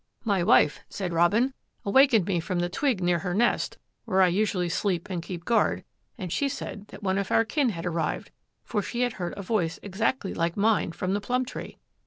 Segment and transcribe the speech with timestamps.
[0.25, 1.53] "My wife," said Robin,
[1.85, 5.83] "awakened me from the twig near her nest, where I usually sleep and keep guard,
[6.17, 8.31] and she said that one of our kin had arrived
[8.63, 11.77] for she had heard a voice exactly like mine from the plum tree.